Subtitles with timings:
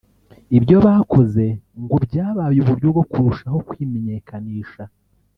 [0.57, 1.45] Ibyo bakoze
[1.81, 4.83] ngo byabaye uburyo bwo kurushaho kwimenyekanisha